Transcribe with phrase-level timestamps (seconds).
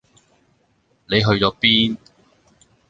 [1.07, 1.95] 你去左邊？